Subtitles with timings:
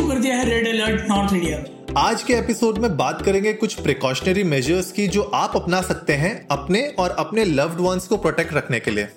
[0.00, 3.52] Issue कर दिया है रेड अलर्ट नॉर्थ इंडिया। में आज के एपिसोड में बात करेंगे
[3.52, 8.16] कुछ प्रिकॉशनरी मेजर्स की जो आप अपना सकते हैं अपने और अपने लव्ड वंस को
[8.16, 9.08] प्रोटेक्ट रखने के लिए।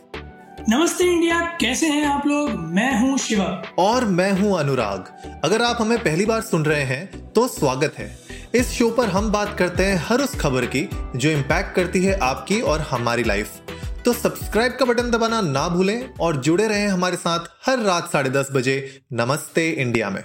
[0.69, 2.49] नमस्ते इंडिया कैसे हैं आप लोग?
[2.49, 3.45] मैं हूँ शिवा।
[3.79, 8.09] और मैं हूँ अनुराग। अगर आप हमें पहली बार सुन रहे हैं तो स्वागत है।
[8.55, 12.19] इस शो पर हम बात करते हैं हर उस खबर की जो इम्पैक्ट करती है
[12.23, 13.59] आपकी और हमारी लाइफ
[14.05, 18.29] तो सब्सक्राइब का बटन दबाना ना भूलें और जुड़े रहें हमारे साथ हर रात साढ़े
[18.29, 18.77] दस बजे
[19.13, 20.23] नमस्ते इंडिया में।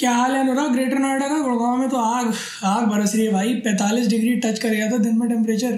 [0.00, 0.70] क्या हाल है अनुराग?
[0.72, 2.32] ग्रेटर नोएडा का गुड़गांव में तो आग
[2.64, 5.72] आग बरस रही है भाई। 45 डिग्री टच कर गया था दिन में टेम्परेचर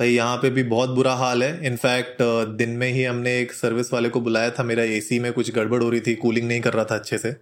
[0.00, 2.22] भाई यहाँ पे भी बहुत बुरा हाल है। इनफैक्ट
[2.56, 5.82] दिन में ही हमने एक सर्विस वाले को बुलाया था। मेरा एसी में कुछ गड़बड़
[5.82, 7.32] हो रही थी। कूलिंग नहीं कर रहा था अच्छे से।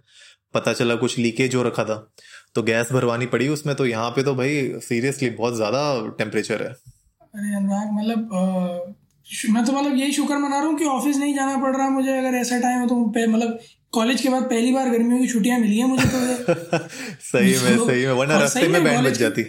[0.54, 1.96] पता चला कुछ लीकेज हो रखा था।
[2.54, 5.80] तो गैस भरवानी पड़ी उसमें। तो यहाँ पे तो भाई सीरियसली बहुत ज़्यादा
[6.18, 8.94] टेम्परेचर है। अरे अनुराग मतलब
[9.50, 12.18] मैं तो मतलब यही शुक्र मना रहा हूँ कि ऑफ़िस नहीं जाना पड़ रहा मुझे।
[12.18, 12.96] अगर ऐसा टाइम है तो
[13.28, 13.58] मतलब
[13.94, 16.78] कॉलेज के बाद पहली बार गर्मियों की छुट्टियाँ मिली है मुझे तो।
[17.20, 19.44] सही में तो सही में वरना रास्ते में बैंड बज जाती।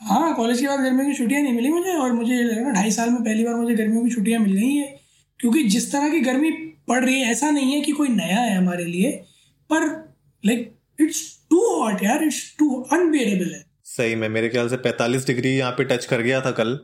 [0.00, 3.10] हाँ कॉलेज के बाद गर्मियों की छुट्टियाँ नहीं मिली मुझे और मुझे लगा ढाई साल
[3.10, 5.00] में पहली बार मुझे गर्मियों की छुट्टियाँ मिल गई है।
[5.40, 6.50] क्योंकि जिस तरह की गर्मी
[6.88, 9.10] पड़ रही है ऐसा नहीं है कि कोई नया है हमारे लिए
[9.70, 9.86] पर
[10.46, 15.26] लाइक इट्स टू हॉट यार इट्स टू अनबियरेबल है। सही में मेरे ख्याल से 45
[15.26, 16.78] डिग्री यहाँ पे टच कर गया था कल।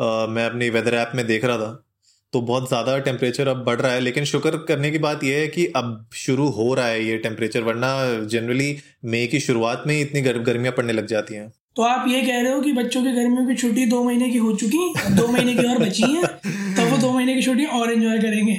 [0.00, 1.89] आ, मैं अपनी वेदर ऐप में देख रहा था।
[2.32, 5.46] तो बहुत ज़्यादा टेम्परेचर अब बढ़ रहा है। लेकिन शुक्र करने की बात यह है
[5.48, 7.88] कि अब शुरू हो रहा है ये टेम्परेचर वरना
[8.26, 12.08] जनरली मई की शुरुआत में ही इतनी गर, गर्मियाँ पड़ने लग जाती हैं। तो आप
[12.08, 15.14] ये कह रहे हो कि बच्चों की गर्मियों की छुट्टी दो महीने की हो चुकी
[15.14, 18.54] दो महीने की और बची है तो वो दो महीने की छुट्टी और एंजॉय करेंगे।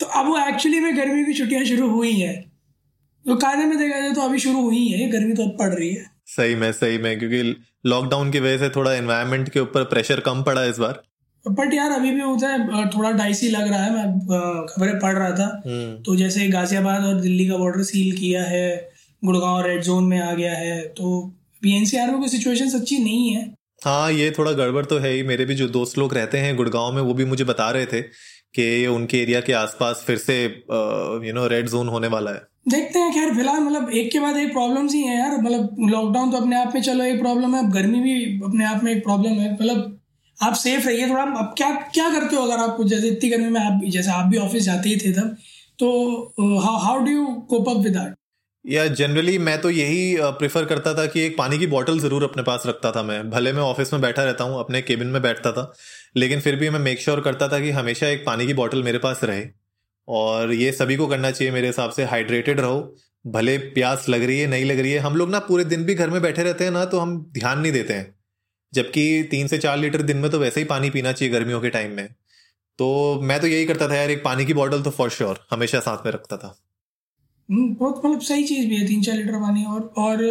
[0.00, 2.34] तो अब वो एक्चुअली में गर्मी की छुट्टियाँ शुरू हुई है।
[3.24, 5.88] तो कायदे में देखा जाए तो अभी शुरू हुई है गर्मी तो अब पड़ रही
[5.90, 7.42] है। सही में सही में क्योंकि
[7.86, 11.02] लॉकडाउन की वजह से थोड़ा एनवायरनमेंट के ऊपर प्रेशर कम पड़ा इस बार।
[11.48, 15.30] बट यार अभी भी होता है थोड़ा डाइसी लग रहा है। मैं खबरें पढ़ रहा
[15.30, 18.68] था। हम्म। तो जैसे गाजियाबाद और दिल्ली का बॉर्डर सील किया है
[19.22, 21.20] गुड़गांव रेड जोन में आ गया है तो
[21.62, 23.44] बीएनसीआर में कोई सिचुएशन सच्ची नहीं है।
[23.84, 26.92] हाँ ये थोड़ा गड़बड़ तो है ही। मेरे भी जो दोस्त लोग रहते हैं गुड़गांव
[26.92, 28.00] में वो भी मुझे बता रहे थे
[28.54, 32.98] कि उनके एरिया के आसपास फिर से यू नो रेड जोन होने वाला है। देखते
[32.98, 36.36] हैं खैर फ़िलहाल मतलब एक के बाद एक प्रॉब्लम्स ही है यार। मतलब लॉकडाउन तो
[36.36, 39.52] अपने आप में चलो एक प्रॉब्लम है। गर्मी भी अपने आप में एक प्रॉब्लम है।
[39.52, 39.98] मतलब
[40.40, 43.60] आप सेफ़ रहिए, थोड़ा अब क्या क्या करते हो अगर आप जैसे इतनी गर्मी में
[43.60, 45.36] आप जैसे आप भी ऑफ़िस जाते ही थे तब
[45.78, 48.14] तो how do you cope up with
[48.64, 52.42] या जनरली मैं तो यही प्रेफर करता था कि एक पानी की बॉटल ज़रूर अपने
[52.42, 55.52] पास रखता था मैं। भले मैं ऑफ़िस में बैठा रहता हूँ, अपने केबिन में बैठता
[55.52, 55.72] था,
[56.16, 58.82] लेकिन फिर भी मैं मेक श्योर sure करता था कि हमेशा एक पानी की बॉटल
[58.82, 59.44] मेरे पास रहे।
[60.08, 62.80] और ये सभी को करना चाहिए मेरे हिसाब से हाइड्रेटेड रहो।
[63.24, 65.94] भले प्यास लग रही है, नहीं लग रही है, हम लोग ना पूरे दिन भी
[65.94, 68.14] घर में बैठे रहते हैं ना तो हम ध्यान नहीं देते हैं।
[68.72, 71.70] जबकि तीन से चार लीटर दिन में तो वैसे ही पानी पीना चाहिए गर्मियों के
[71.70, 72.08] टाइम में।
[72.78, 75.80] तो मैं तो यही करता था यार एक पानी की बॉटल तो फॉर श्योर हमेशा
[75.80, 76.56] साथ में रखता था।
[77.48, 80.24] हम्म, बहुत मतलब सही चीज़ भी है तीन चार लीटर पानी और और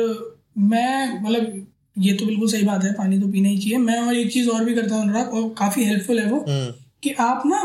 [0.58, 1.66] मैं मतलब
[1.98, 4.50] ये तो बिल्कुल सही बात है पानी तो पीना ही चाहिए। मैं और एक चीज़
[4.50, 6.72] और भी करता हूँ अनुराग और काफ़ी हेल्पफुल है वो हम्म।
[7.04, 7.60] कि आप ना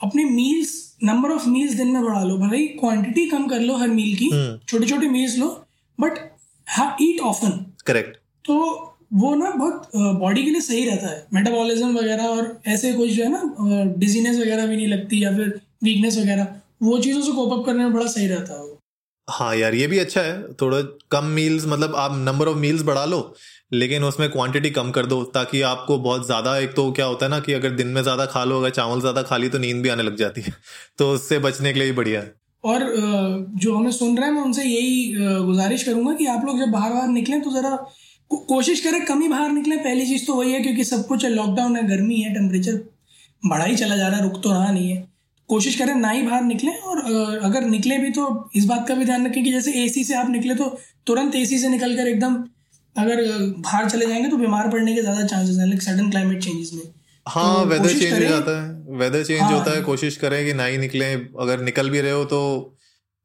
[0.00, 0.72] अपने मील्स
[1.04, 4.30] नंबर ऑफ़ मील्स दिन में बढ़ा लो। भाई क्वांटिटी कम कर लो हर मील की
[4.68, 5.48] छोटे छोटे मील्स लो
[5.98, 6.18] बट
[6.66, 8.56] हाँ ईट ऑफन करेक्ट तो
[9.14, 13.22] वो ना बहुत बॉडी के लिए सही रहता है। मेटाबॉलिज्म वगैरह और ऐसे कुछ जो
[13.24, 17.52] है ना डिजीनेस वगैरह भी नहीं लगती या फिर वीकनेस वगैरह वो चीज़ों से कोप
[17.52, 18.72] अप करने में बड़ा सही रहता है
[19.28, 20.80] हाँ यार ये भी अच्छा है। थोड़ा
[21.10, 23.20] कम मील्स मतलब आप नंबर ऑफ़ मील्स बढ़ा लो
[23.72, 27.30] लेकिन उसमें क्वांटिटी कम कर दो ताकि आपको बहुत ज़्यादा एक तो क्या होता है
[27.30, 29.82] ना कि अगर दिन में ज़्यादा खा लो अगर चावल ज़्यादा खा ली तो नींद
[29.82, 30.52] भी आने लग जाती है।
[30.98, 32.80] तो उससे बचने के लिए ही बढ़िया है। और
[33.56, 35.14] जो हमें सुन रहे हैं मैं उनसे यही
[35.46, 37.76] गुजारिश करूँगा कि आप लोग जब बाहर बाहर निकलें तो जरा
[38.30, 41.76] कोशिश करें कम ही बाहर निकले। पहली चीज़ तो वही है क्योंकि सब कुछ लॉकडाउन
[41.76, 42.80] है गर्मी है टेम्परेचर
[43.42, 45.02] बढ़ा ही चला जा रहा है रुक तो रहा नहीं है।
[45.48, 46.98] कोशिश करें ना ही बाहर निकले और
[47.42, 50.30] अगर निकले भी तो इस बात का भी ध्यान रखें कि जैसे एसी से आप
[50.30, 50.68] निकले तो
[51.06, 52.34] तुरंत एसी से निकल कर एकदम
[52.96, 53.22] अगर
[53.58, 56.82] बाहर चले जाएँगे तो बीमार पड़ने के ज़्यादा चांसेस हैं लाइक सडन क्लाइमेट चेंजेस में।
[57.26, 60.52] हाँ तो वेदर चेंज हो जाता है। वेदर चेंज हाँ, होता है कोशिश करें कि
[60.52, 62.40] ना ही निकले। अगर निकल भी रहे हो तो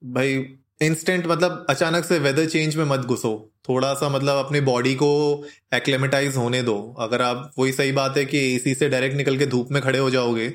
[0.02, 0.34] भाई
[0.82, 5.10] इंस्टेंट मतलब अचानक से वेदर चेंज में मत घुसो। थोड़ा सा मतलब अपनी बॉडी को
[5.76, 9.46] एक्लेमेटाइज होने दो। अगर आप वही सही बात है कि एसी से डायरेक्ट निकल के
[9.48, 10.50] धूप में खड़े हो जाओगे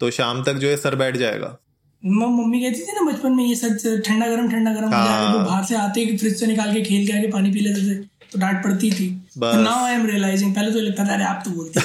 [0.00, 1.56] तो शाम तक जो है सर बैठ जाएगा।
[2.02, 5.64] मम्मी कहती थी ना बचपन में ये सब ठंडा गरम ठंडा गरम हाँ। तो बाहर
[5.64, 7.94] से आते ही फ्रिज से निकाल के खेल के आके पानी पी लेते थे
[8.32, 9.08] तो डांट पड़ती थी।
[9.38, 11.80] नाउ आई एम रियलाइजिंग पहले तो लगता था अरे आप तो बोलते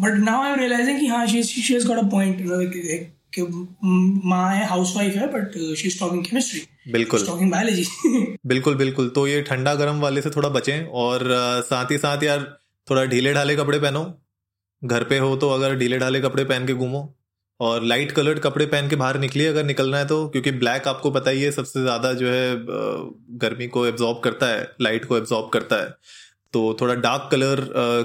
[0.00, 2.40] but now I am realising कि हाँ she she has got a point
[3.32, 3.42] कि
[4.28, 6.60] माँ है हाउसवाइफ है but she is talking chemistry
[6.92, 7.84] बिल्कुल टॉकिंग बायोलॉजी
[8.46, 11.28] बिल्कुल बिल्कुल। तो ये ठंडा गर्म वाले से थोड़ा बचें और
[11.64, 12.44] साथ ही साथ यार
[12.88, 14.04] थोड़ा ढीले ढाले कपड़े पहनो।
[14.82, 17.02] घर पे हो तो अगर ढीले ढाले कपड़े पहन के घूमो
[17.60, 21.10] और लाइट कलर्ड कपड़े पहन के बाहर निकलिए अगर निकलना है तो क्योंकि ब्लैक आपको
[21.10, 22.56] पता ही है सबसे ज़्यादा जो है
[23.40, 25.94] गर्मी को एब्जॉर्ब करता है लाइट को एब्जॉर्ब करता है।
[26.54, 27.60] तो थोड़ा डार्क कलर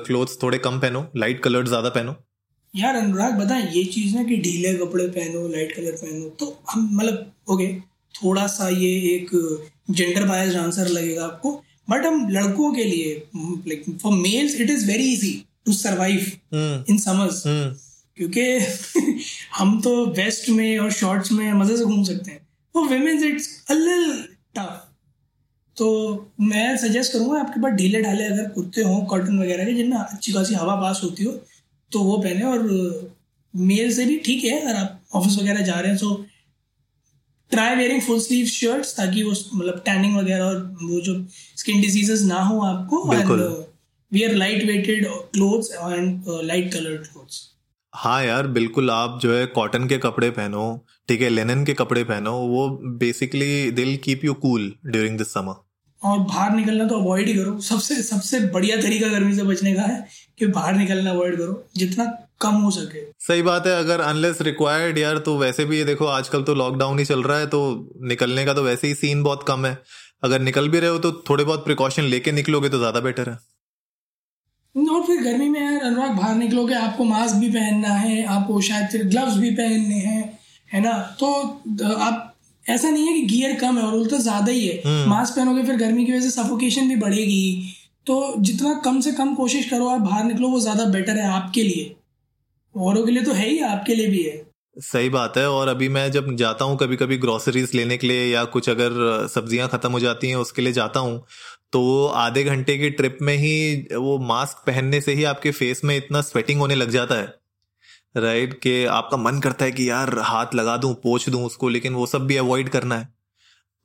[0.05, 2.15] क्लोथ्स थोड़े कम पहनो लाइट कलर ज़्यादा पहनो।
[2.75, 6.89] यार अनुराग बता ये चीज़ ना कि ढीले कपड़े पहनो लाइट कलर पहनो तो हम
[6.93, 7.73] मतलब ओके
[8.15, 9.29] थोड़ा सा ये एक
[9.91, 11.51] जेंडर बायस्ड आंसर लगेगा आपको
[11.89, 13.27] बट हम लड़कों के लिए
[13.67, 16.31] like for males it is very easy to survive
[16.89, 17.43] in summers
[18.17, 18.59] क्योंकि
[19.57, 23.65] हम तो वेस्ट में और शॉर्ट्स में मज़े से घूम सकते हैं। वो वेमेंस इट्स
[23.69, 23.73] अ
[24.55, 24.87] टफ
[25.77, 25.87] तो
[26.41, 30.33] मैं सजेस्ट करूँगा आपके पास ढीले ढाले अगर कुर्ते हों कॉटन वगैरह के जिनमें अच्छी
[30.33, 31.41] खासी हवा पास होती हो
[31.91, 32.67] तो वो पहने और
[33.53, 36.13] मेल से भी ठीक है अगर आप ऑफ़िस वगैरह जा रहे हैं तो
[37.51, 41.15] try wearing full sleeve shirts ताकि वो मतलब टैनिंग वगैरह और वो जो
[41.57, 43.31] स्किन डिजीजेस ना हो आपको and
[44.11, 47.47] wear light weighted clothes and light coloured clothes
[47.93, 50.63] हाँ यार बिल्कुल आप जो है कॉटन के कपड़े पहनो
[51.07, 52.67] ठीक है लेनन के कपड़े पहनो वो
[52.99, 55.55] basically will keep you cool during this summer
[56.01, 59.81] और बाहर निकलना तो अवॉइड ही करो। सबसे सबसे बढ़िया तरीका गर्मी से बचने का
[59.83, 60.05] है
[60.39, 62.05] कि बाहर निकलना अवॉइड करो जितना
[62.41, 66.05] कम हो सके। सही बात है अगर अनलेस रिक्वायर्ड यार तो वैसे भी ये देखो
[66.07, 67.61] आजकल तो लॉकडाउन ही चल रहा है तो
[68.07, 69.77] निकलने का तो वैसे ही सीन बहुत कम है।
[70.23, 73.37] अगर निकल भी रहे हो तो थोड़े बहुत प्रिकॉशन लेके निकलोगे तो ज़्यादा बेटर है।
[74.75, 78.87] और फिर गर्मी में यार अनुराग बाहर निकलोगे आपको मास्क भी पहनना है आपको शायद
[78.91, 80.39] फिर ग्लव्स भी पहनने हैं
[80.69, 80.97] है ना?
[81.19, 82.30] तो आप
[82.65, 85.63] ऐसा नहीं है कि गियर कम है और उल्टा ज़्यादा ही है। Mask hmm. पहनोगे
[85.63, 87.75] फिर गर्मी की वजह से सफोकेशन भी बढ़ेगी।
[88.07, 91.63] तो जितना कम से कम कोशिश करो आप बाहर निकलो वो ज़्यादा बेटर है आपके
[91.63, 91.95] लिए।
[92.75, 94.41] औरों के लिए तो है ही आपके लिए भी है।
[94.77, 98.25] सही बात है। और अभी मैं जब जाता हूँ कभी कभी ग्रोसरीज लेने के लिए
[98.25, 101.23] या कुछ अगर सब्ज़ियाँ खत्म हो जाती हैं उसके लिए जाता हूँ
[101.73, 103.53] तो वो आधे घंटे की ट्रिप में ही
[103.95, 107.33] वो मास्क पहनने से ही आपके फेस में इतना स्वेटिंग होने लग जाता है।
[108.15, 111.93] राइट कि आपका मन करता है कि यार हाथ लगा दूँ पोछ दूँ उसको लेकिन
[111.93, 113.07] वो सब भी अवॉइड करना है।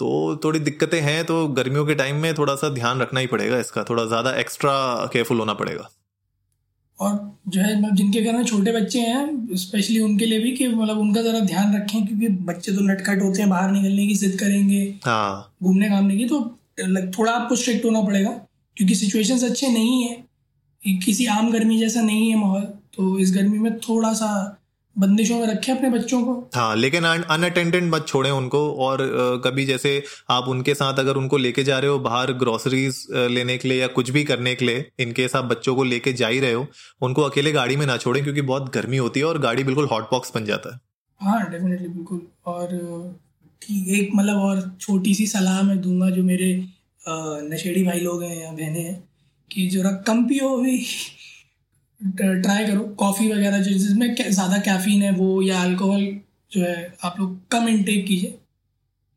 [0.01, 3.59] तो थोड़ी दिक्कतें हैं तो गर्मियों के टाइम में थोड़ा सा ध्यान रखना ही पड़ेगा
[3.59, 4.73] इसका थोड़ा ज़्यादा एक्स्ट्रा
[5.13, 5.89] केयरफुल होना पड़ेगा।
[6.99, 7.15] और
[7.49, 10.99] जो है मतलब जिनके घर में छोटे बच्चे हैं स्पेशली उनके लिए भी कि मतलब
[10.99, 14.83] उनका ज़रा ध्यान रखें क्योंकि बच्चे तो नटखट होते हैं बाहर निकलने की जिद करेंगे
[15.05, 16.41] हाँ। घूमने घामने की तो
[17.19, 18.31] थोड़ा आपको स्ट्रिक्ट होना पड़ेगा
[18.77, 20.25] क्योंकि सिचुएशंस अच्छे नहीं है
[20.99, 24.29] किसी आम गर्मी जैसा नहीं है माहौल। तो इस गर्मी में थोड़ा सा
[24.97, 28.99] बंदिशों में रखें अपने बच्चों को। हाँ लेकिन अनअटेंडेड मत छोड़े उनको और
[29.45, 29.93] कभी जैसे
[30.31, 33.87] आप उनके साथ अगर उनको लेके जा रहे हो बाहर ग्रोसरीज लेने के लिए या
[33.97, 36.67] कुछ भी करने के लिए इनकेस आप बच्चों को लेके जा ही रहे हो
[37.03, 40.33] उनको अकेले गाड़ी में ना छोड़ें क्योंकि बहुत गर्मी होती है और गाड़ी बिल्कुल हॉटबॉक्स
[40.35, 40.81] बन जाता है।
[41.21, 42.75] हाँ डेफिनेटली बिल्कुल। और
[43.63, 46.53] एक मतलब और छोटी सी सलाह मैं दूँगा जो मेरे
[47.51, 49.03] नशेड़ी भाई लोग हैं या बहनें हैं
[49.51, 50.77] कि जरा कम पियो भी
[52.01, 56.05] ट्राई करो। कॉफ़ी वगैरह जो जिसमें ज़्यादा कैफीन है वो या अल्कोहल
[56.53, 58.39] जो है आप लोग कम इनटेक कीजिए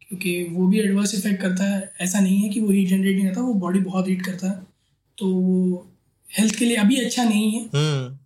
[0.01, 3.27] क्योंकि वो भी एडवर्स इफ़ेक्ट करता है। ऐसा नहीं है कि वो हीट जनरेट नहीं
[3.27, 4.65] करता वो बॉडी बहुत हीट करता है।
[5.17, 5.87] तो वो
[6.29, 8.17] हेल्थ के लिए अभी अच्छा नहीं है। हम्म।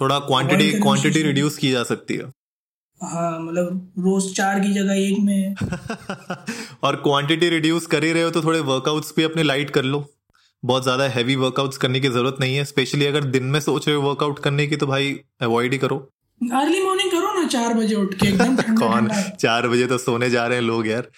[0.00, 2.24] थोड़ा क्वांटिटी क्वांटिटी रिड्यूस की जा सकती है।
[3.00, 5.54] हाँ मतलब रोज चार की जगह एक में।
[6.84, 10.00] और क्वांटिटी रिड्यूस कर ही रहे हो तो थोड़े वर्कआउट्स भी अपने लाइट कर लो।
[10.64, 13.96] बहुत ज़्यादा हैवी वर्कआउट्स करने की ज़रूरत नहीं है स्पेशली अगर दिन में सोच रहे
[13.96, 15.12] हो वर्कआउट करने की तो भाई
[15.42, 15.96] अवॉइड ही करो।
[16.40, 19.08] अर्ली मॉर्निंग करो ना चार बजे उठ के एकदम कौन?
[19.40, 21.08] चार बजे तो सोने जा रहे हैं लोग यार।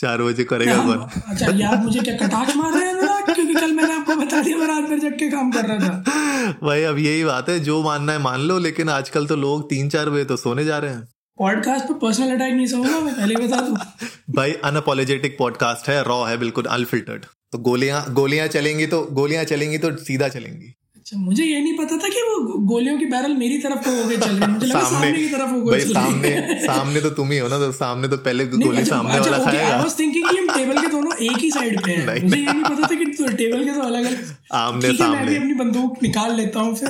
[0.00, 1.06] चार बजे करेगा कौन?
[1.28, 4.66] अच्छा यार मुझे क्या कटाक्ष मार रहे हैं क्योंकि कल मैंने आपको बता दिया मैं
[4.66, 8.12] रात में जग के काम कर रहा था। भाई अब यही बात है जो मानना
[8.12, 11.06] है मान लो लेकिन आजकल तो लोग तीन चार बजे तो सोने जा रहे हैं।
[11.38, 13.76] पॉडकास्ट पर पर्सनल अटैक नहीं समझा मैं पहले बता दूँ।
[14.36, 19.78] भाई अनअपोलोजेटिक पॉडकास्ट है रॉ है बिल्कुल अनफिल्टर्ड तो गोलियाँ गोलियाँ चलेंगी तो गोलियाँ चलेंगी
[19.78, 23.58] तो सीधा चलेंगी। अच्छा मुझे ये नहीं पता था कि वो गोलियों की बैरल मेरी
[23.58, 26.58] तरफ़ को हो गए चल रही मुझे लगा सामने, सामने की तरफ़ हो गए सामने
[26.66, 29.44] सामने तो तुम ही हो ना तो सामने तो पहले गोली अच्छा, सामने अच्छा, वाला
[29.44, 32.36] खाएगा। आई वाज थिंकिंग कि हम टेबल के दोनों एक ही साइड पे हैं। मुझे
[32.36, 33.04] ये नहीं पता था कि
[33.36, 36.88] टेबल के तो अलग अलग आमने सामने मैं भी अपनी बंदूक निकाल लेता हूँ फिर।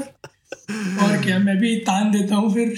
[1.04, 2.76] और क्या मैं भी तान देता हूँ फिर।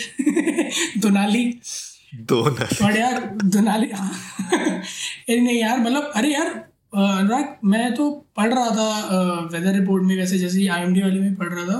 [0.99, 1.45] दुनाली।
[2.33, 4.11] दोनाली। यार दुनाली हाँ।
[5.31, 6.55] नहीं यार मतलब अरे यार
[6.93, 11.21] अनुराग, मैं तो पढ़ रहा था वेदर रिपोर्ट में, वैसे जैसे आई एम डी वाले
[11.21, 11.78] में पढ़ रहा था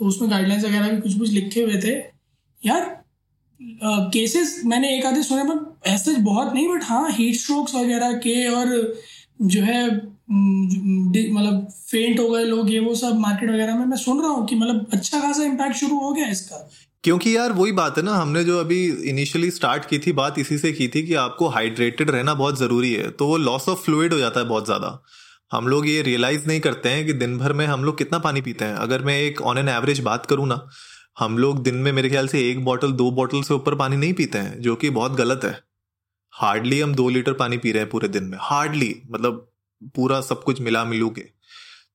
[0.00, 1.94] तो उसमें गाइडलाइंस वगैरह भी कुछ कुछ लिखे हुए थे।
[2.62, 2.84] यार
[4.12, 8.46] केसेस मैंने एक आधे सुने पर ऐसे बहुत नहीं बट हाँ हीट स्ट्रोक्स वगैरह के
[8.48, 8.76] और
[9.42, 9.88] जो है
[10.28, 14.46] मतलब फेंट हो गए लोग, ये वो सब मार्केट वगैरह में। मैं सुन रहा हूँ
[14.46, 16.68] कि मतलब अच्छा खासा इम्पैक्ट शुरू हो गया इसका।
[17.04, 20.58] क्योंकि यार वही बात है ना, हमने जो अभी इनिशियली स्टार्ट की थी, बात इसी
[20.58, 24.12] से की थी कि आपको हाइड्रेटेड रहना बहुत ज़रूरी है तो वो लॉस ऑफ़ फ्लूड
[24.12, 25.02] हो जाता है बहुत ज़्यादा।
[25.52, 28.40] हम लोग ये रियलाइज़ नहीं करते हैं कि दिन भर में हम लोग कितना पानी
[28.40, 30.66] पीते हैं। अगर मैं एक ऑन एन एवरेज बात करूँ ना,
[31.18, 34.12] हम लोग दिन में मेरे ख्याल से एक बॉटल दो बॉटल से ऊपर पानी नहीं
[34.12, 35.58] पीते हैं, जो कि बहुत गलत है।
[36.32, 39.48] हार्डली हम दो लीटर पानी पी रहे हैं पूरे दिन में। हार्डली मतलब
[39.82, 41.20] पूरा सब कुछ मिला मिलू के।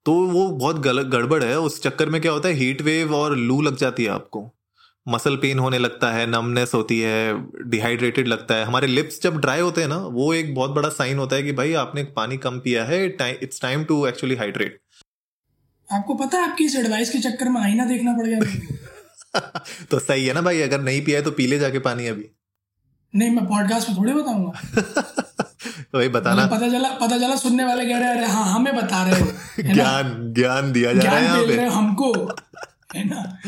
[0.05, 3.37] तो वो बहुत गलत गड़बड़ है। उस चक्कर में क्या होता है हीट वेव और
[3.37, 4.53] लू लग जाती है आपको।
[5.07, 9.59] मसल पेन होने लगता है नमनेस होती है डिहाइड्रेटेड लगता है। हमारे लिप्स जब ड्राई
[9.59, 12.59] होते हैं ना वो एक बहुत बड़ा साइन होता है कि भाई आपने पानी कम
[12.59, 13.05] पिया है
[13.41, 14.81] it's time to actually hydrate
[15.93, 18.39] आपको पता है आपकी इस एडवाइस के चक्कर में आईना देखना पड़ गया
[19.91, 22.25] तो सही है ना भाई अगर नहीं पिया है तो पी ले जाके पानी अभी।
[23.15, 25.23] नहीं मैं पॉडकास्ट में थोड़ी बताऊँगा।
[25.97, 28.75] तो भाई बताना। मतलब पता चला पता चला सुनने वाले कह रहे अरे हाँ हमें
[28.75, 29.27] बता रहे हो।
[29.73, 32.11] ज्ञान ज्ञान दिया जा रहा है यहाँ पे। हमको
[32.95, 33.39] है ना?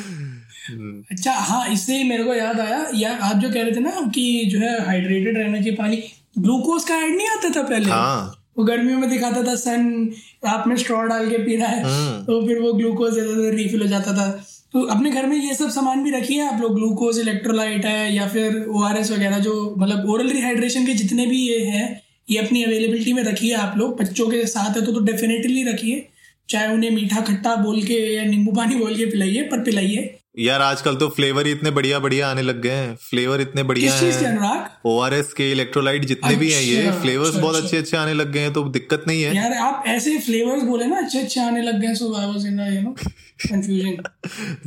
[0.69, 3.79] हम्म। अच्छा हाँ इससे ही मेरे को याद आया यार आप जो कह रहे थे
[3.79, 5.97] ना कि जो है हाइड्रेटेड रहना चाहिए पानी
[6.37, 7.89] ग्लूकोज का ऐड नहीं आता था पहले?
[7.89, 8.35] हाँ.
[8.57, 10.09] वो गर्मियों में दिखाता था सन
[10.47, 13.49] आप में स्ट्रॉ डाल के पी रहा है। हम्म। तो फिर वो ग्लूकोज देता था
[13.49, 14.27] रिफिल हो जाता था।
[14.73, 18.27] तो अपने घर में ये सब सामान भी रखिए आप लोग ग्लूकोज इलेक्ट्रोलाइट है या
[18.27, 23.13] फिर ओआरएस वगैरह जो मतलब ओरल रिहाइड्रेशन के जितने भी ये हैं ये अपनी अवेलेबिलिटी
[23.13, 26.07] में रखिए आप लोग। बच्चों के साथ है तो, तो डेफिनेटली रखिए।
[26.49, 30.61] चाहे उन्हें मीठा खट्टा बोल के या नींबू पानी बोल के पिलाइए पर पिलाइए। यार
[30.61, 34.59] आजकल तो फ्लेवर ही इतने बढ़िया बढ़िया आने लग गए हैं। फ्लेवर इतने बढ़िया हैं।
[34.85, 37.77] ओ आर एस के इलेक्ट्रोलाइट जितने अच्छा, भी हैं ये फ्लेवर्स अच्छा, बहुत अच्छा। अच्छे
[37.77, 40.97] अच्छे आने लग गए हैं तो दिक्कत नहीं है। यार आप ऐसे फ्लेवर्स बोले ना
[40.97, 44.03] अच्छे अच्छे आने लग गए so I was in you know confusion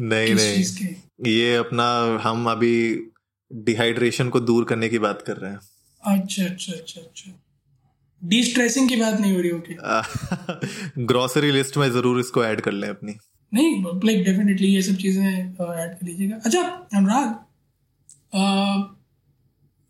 [0.00, 0.88] नहीं नहीं।
[1.32, 1.86] ये अपना
[2.22, 2.74] हम अभी
[3.50, 5.60] डिहाइड्रेशन को दूर करने की बात कर रहे हैं।
[6.02, 7.38] अच्छा अच्छा अच्छा अच्छा।
[8.22, 12.72] डी स्ट्रेसिंग की बात नहीं हो रही ओके ग्रोसरी लिस्ट में ज़रूर इसको ऐड कर
[12.72, 13.12] लें अपनी।
[13.52, 16.60] नहीं लाइक डेफिनेटली ये सब चीज़ें ऐड कर लीजिएगा। अच्छा
[16.94, 17.34] अनुराग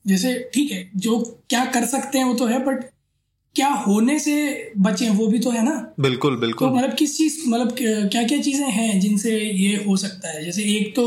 [0.05, 1.19] जैसे ठीक है जो
[1.51, 2.85] क्या कर सकते हैं वो तो है बट
[3.57, 4.35] क्या होने से
[4.79, 5.73] बचे वो भी तो है ना?
[6.01, 10.29] बिल्कुल बिल्कुल। तो मतलब किस चीज़ मतलब क्या क्या चीज़ें हैं जिनसे ये हो सकता
[10.29, 10.45] है?
[10.45, 11.05] जैसे एक तो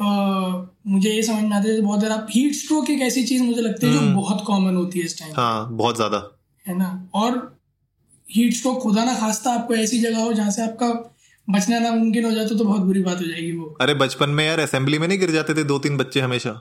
[0.00, 3.86] मुझे ये समझ में आता है बहुत ज़्यादा हीट स्ट्रोक एक ऐसी चीज़ मुझे लगती
[3.86, 6.22] है जो हम्म। बहुत कॉमन होती है इस टाइम हाँ बहुत ज़्यादा।
[6.64, 7.08] है ना?
[7.14, 7.58] और
[8.28, 10.88] हीट स्ट्रोक खुदा ना खास्ता आपको ऐसी जगह हो जहाँ से आपका
[11.48, 14.60] बचना नामुमकिन हो जाता तो बहुत बुरी बात हो जाएगी वो। अरे बचपन में यार
[14.60, 16.60] असेंबली में नहीं गिर जाते थे दो तीन बच्चे हमेशा?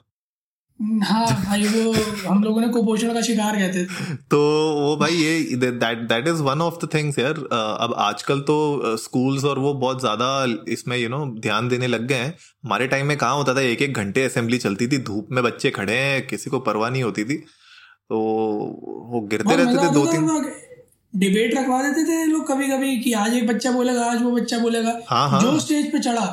[0.79, 1.91] हाँ भाई वो
[2.27, 4.39] हम लोगों ने कुपोषण का शिकार कहते थे। तो
[4.75, 7.39] वो भाई ये that that is one of the things यार।
[7.81, 10.29] अब आजकल तो स्कूल्स और वो बहुत ज़्यादा
[10.71, 12.33] इसमें यू नो ध्यान देने लग गए हैं।
[12.65, 15.69] हमारे टाइम में कहाँ होता था एक एक घंटे असेंबली चलती थी धूप में बच्चे
[15.71, 18.19] खड़े हैं किसी को परवाह नहीं होती थी। तो
[19.11, 20.27] वो गिरते रहते थे दो तीन
[21.13, 24.57] डिबेट रखवा देते थे लोग कभी कभी कि आज एक बच्चा बोलेगा आज वो बच्चा
[24.59, 25.41] बोलेगा। हाँ, हाँ.
[25.41, 26.25] जो स्टेज पे चढ़ा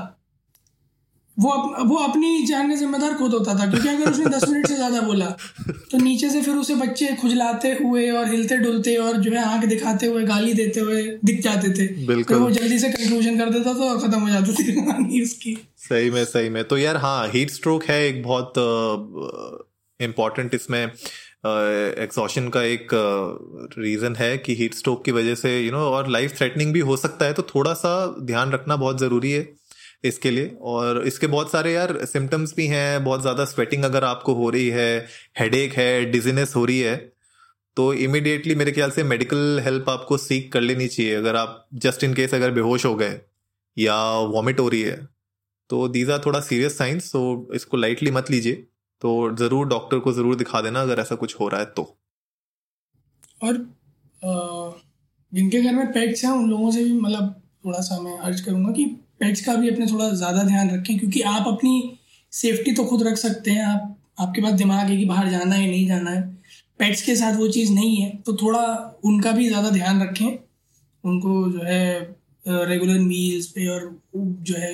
[1.37, 4.67] वो अप, वो अपनी जान का जिम्मेदार खुद होता था क्योंकि अगर उसने दस मिनट
[4.67, 5.27] से ज़्यादा बोला
[5.91, 9.65] तो नीचे से फिर उसे बच्चे खुजलाते हुए और हिलते डुलते और जो है आँख
[9.69, 11.87] दिखाते हुए गाली देते हुए दिख जाते थे।
[12.23, 16.11] तो वो जल्दी से कंक्लूजन कर देता तो खत्म हो जाती थी कहानी उसकी। सही
[16.11, 18.53] में सही में। तो यार हाँ हीट स्ट्रोक है एक बहुत
[20.01, 20.83] इम्पोर्टेंट इसमें
[21.45, 22.89] एक्सॉशन का एक
[23.79, 26.73] रीज़न है कि हीट स्ट्रोक की वजह से यू you नो know, और लाइफ थ्रेटनिंग
[26.73, 29.43] भी हो सकता है तो थोड़ा सा ध्यान रखना बहुत ज़रूरी है।
[30.05, 34.35] इसके लिए। और इसके बहुत सारे यार सिम्टम्स भी हैं, बहुत ज़्यादा स्वेटिंग अगर आपको
[34.35, 35.07] हो रही है
[35.39, 36.97] हेडेक है डिजीनेस हो रही है
[37.77, 42.05] तो इमिडिएटली मेरे ख्याल से मेडिकल हेल्प आपको सीख कर लेनी चाहिए। अगर आप जस्ट
[42.05, 43.21] इन केस अगर बेहोश हो गए
[43.77, 43.97] या
[44.29, 44.97] वॉमिट हो रही है
[45.71, 48.55] तो दीज आर थोड़ा सीरियस साइंस तो इसको लाइटली मत लीजिए।
[49.03, 51.83] तो ज़रूर डॉक्टर को ज़रूर दिखा देना अगर ऐसा कुछ हो रहा है तो।
[53.43, 53.57] और
[55.33, 57.35] जिनके घर में पेट्स हैं, उन लोगों से भी मतलब
[57.65, 58.85] थोड़ा सा मैं अर्ज़ करूँगा कि
[59.21, 61.99] पेट्स का भी अपने थोड़ा ज़्यादा ध्यान रखें क्योंकि आप अपनी
[62.33, 65.67] सेफ्टी तो खुद रख सकते हैं। आप आपके पास दिमाग है कि बाहर जाना है
[65.67, 66.23] नहीं जाना है।
[66.81, 68.63] पेट्स के साथ वो चीज़ नहीं है तो थोड़ा
[69.05, 70.27] उनका भी ज़्यादा ध्यान रखें।
[71.05, 74.73] उनको जो है रेगुलर मील्स पे और जो है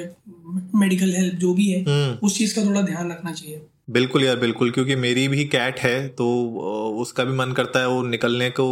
[0.76, 4.36] मेडिकल हेल्प जो भी है हम्म। उस चीज़ का थोड़ा ध्यान रखना चाहिए। बिल्कुल यार
[4.38, 6.26] बिल्कुल क्योंकि मेरी भी कैट है तो
[7.02, 8.66] उसका भी मन करता है वो निकलने को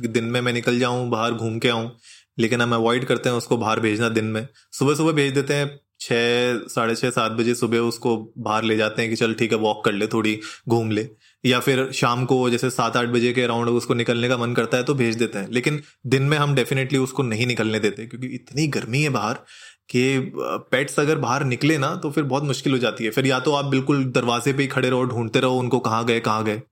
[0.00, 1.90] दिन में मैं निकल जाऊँ बाहर घूम के आऊँ।
[2.38, 5.78] लेकिन हम अवॉइड करते हैं उसको बाहर भेजना दिन में। सुबह सुबह भेज देते हैं
[6.00, 9.58] छः साढ़े छः सात बजे सुबह उसको बाहर ले जाते हैं कि चल ठीक है
[9.58, 10.38] वॉक कर ले थोड़ी,
[10.68, 11.08] घूम ले।
[11.44, 14.76] या फिर शाम को जैसे सात आठ बजे के अराउंड उसको निकलने का मन करता
[14.76, 18.26] है तो भेज देते हैं। लेकिन दिन में हम डेफिनेटली उसको नहीं निकलने देते क्योंकि
[18.26, 19.34] इतनी गर्मी है बाहर
[19.90, 20.32] कि
[20.70, 23.52] पेट्स अगर बाहर निकले ना तो फिर बहुत मुश्किल हो जाती है। फिर या तो
[23.52, 26.62] आप बिल्कुल दरवाजे पे ही खड़े रहो, ढूंढते रहो उनको कहाँ गए कहाँ गए।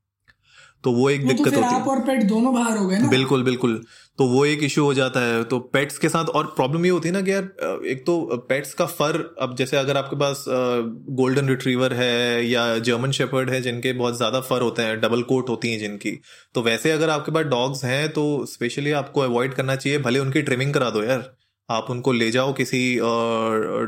[0.84, 3.42] तो वो एक दिक्कत तो होती है। और पेट दोनों बाहर हो गए ना। बिल्कुल
[3.42, 3.82] बिल्कुल।
[4.18, 7.08] तो वो एक इश्यू हो जाता है। तो पेट्स के साथ और प्रॉब्लम ये होती
[7.08, 11.48] है ना कि यार एक तो पेट्स का फर अब जैसे अगर आपके पास गोल्डन
[11.48, 15.72] रिट्रीवर है या जर्मन शेपर्ड है जिनके बहुत ज़्यादा फर होते हैं डबल कोट होती
[15.72, 16.18] हैं जिनकी
[16.54, 20.42] तो वैसे अगर आपके पास डॉग्स हैं तो स्पेशली आपको अवॉइड करना चाहिए। भले उनकी
[20.42, 21.30] ट्रिमिंग करा दो यार।
[21.68, 22.78] आप उनको ले जाओ किसी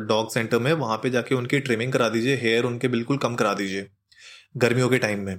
[0.07, 3.53] डॉग सेंटर में वहाँ पे जाके उनकी ट्रिमिंग करा दीजिए हेयर उनके बिल्कुल कम करा
[3.55, 3.87] दीजिए
[4.57, 5.39] गर्मियों के टाइम में।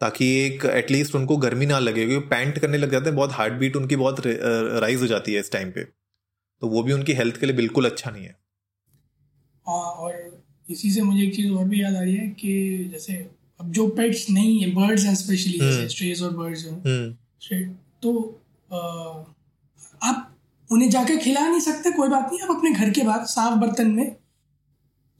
[0.00, 3.54] ताकि एक एटलीस्ट उनको गर्मी ना लगे क्योंकि पैंट करने लग जाते हैं बहुत हार्ट
[3.54, 7.36] बीट उनकी बहुत राइज हो जाती है इस टाइम पे। तो वो भी उनकी हेल्थ
[7.36, 8.36] के लिए बिल्कुल अच्छा नहीं है।
[9.66, 13.14] हाँ और इसी से मुझे एक चीज़ और भी याद आ रही है कि जैसे
[13.60, 18.40] अब जो पेट्स नहीं है बर्ड्स हैं स्पेशली जैसे स्ट्रेज और बर्ड्स हैं। तो
[18.72, 18.78] आ,
[20.02, 20.36] आप
[20.72, 23.90] उन्हें जाके खिला नहीं सकते कोई बात नहीं आप अपने घर के बाहर साफ़ बर्तन
[23.90, 24.16] में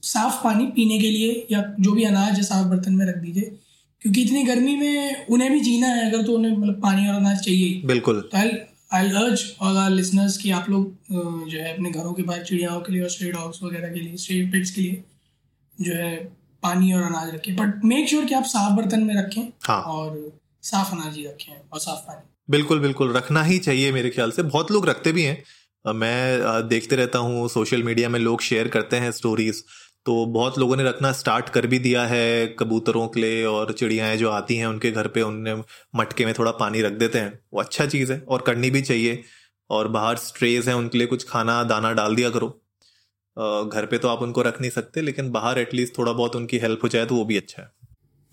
[0.03, 3.59] साफ़ पानी पीने के लिए या जो भी अनाज है साफ़ बर्तन में रख दीजिए।
[4.03, 7.39] क्योंकि इतनी गर्मी में उन्हें भी जीना है अगर तो उन्हें मतलब पानी और अनाज
[7.39, 12.13] चाहिए। बिल्कुल। तो आई अर्ज़ ऑल आर लिसनर्स कि आप लोग जो है अपने घरों
[12.13, 15.03] के बाहर चिड़ियाओं के लिए और स्ट्रे डॉग्स वगैरह के लिए स्ट्रे पेट्स के लिए
[15.79, 16.17] जो है
[16.63, 19.81] पानी और अनाज रखें। बट मेक श्योर कि आप साफ़ बर्तन में रखें हाँ.
[19.83, 24.31] और साफ़ अनाज ही रखें और साफ़ पानी। बिल्कुल बिल्कुल रखना ही चाहिए मेरे ख्याल
[24.31, 25.43] से। बहुत लोग रखते भी हैं।
[25.85, 29.63] मैं देखते रहता हूँ सोशल मीडिया में लोग शेयर करते हैं स्टोरीज
[30.09, 34.17] तो बहुत लोगों ने रखना स्टार्ट कर भी दिया है कबूतरों के लिए और चिड़ियाएँ
[34.17, 35.63] जो आती हैं उनके घर पे उन्हें
[35.97, 39.23] मटके में थोड़ा पानी रख देते हैं। वो अच्छा चीज़ है और करनी भी चाहिए
[39.71, 42.49] और बाहर स्ट्रेज हैं उनके लिए कुछ खाना दाना डाल दिया करो।
[43.69, 46.85] घर पे तो आप उनको रख नहीं सकते लेकिन बाहर एटलीस्ट थोड़ा बहुत उनकी हेल्प
[46.85, 47.69] हो जाए तो वो भी अच्छा है।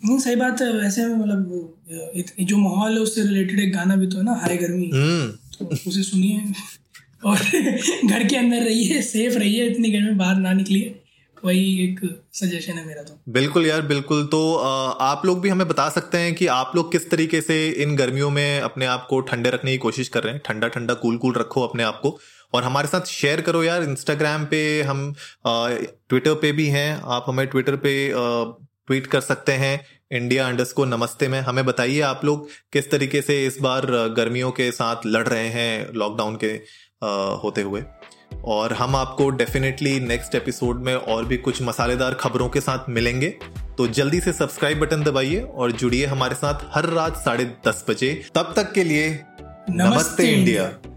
[0.06, 4.18] नहीं सही बात है। वैसे मतलब जो माहौल है उससे रिलेटेड एक गाना भी तो
[4.18, 6.54] है ना हाय गर्मी। हम्म। तो उसे सुनिए।
[7.26, 7.38] और
[8.10, 11.02] घर के अंदर रहिए सेफ़ रहिए इतनी गर्मी बाहर ना निकलिए।
[11.46, 12.00] वही एक
[12.34, 16.34] सजेशन है मेरा तो। बिल्कुल यार, बिल्कुल। तो आप लोग भी हमें बता सकते हैं
[16.36, 19.78] कि आप लोग किस तरीके से इन गर्मियों में अपने आप को ठंडे रखने की
[19.78, 22.18] कोशिश कर रहे हैं। ठंडा ठंडा, कूल कूल रखो अपने आप को।
[22.54, 25.14] और हमारे साथ शेयर करो यार इंस्टाग्राम पे हम
[25.48, 29.80] ट्विटर पे भी हैं। आप हमें ट्विटर पे ट्वीट कर सकते हैं।
[30.12, 33.86] इंडिया अंडरस्को नमस्ते में। हमें बताइए आप लोग किस तरीके से इस बार
[34.18, 36.52] गर्मियों के साथ लड़ रहे हैं लॉकडाउन के
[37.44, 37.82] होते हुए।
[38.44, 43.30] और हम आपको डेफिनेटली नेक्स्ट एपिसोड में और भी कुछ मसालेदार खबरों के साथ मिलेंगे।
[43.78, 48.26] तो जल्दी से सब्सक्राइब बटन दबाइए और जुड़िए हमारे साथ हर रात साढ़े दस बजे।
[48.36, 50.95] तब तक के लिए नमस्ते, नमस्ते इंडिया, इंडिया।